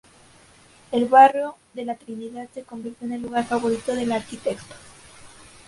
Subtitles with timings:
[0.91, 4.73] El barrio de la Trinidad se convirtió en el lugar favorito del arquitecto.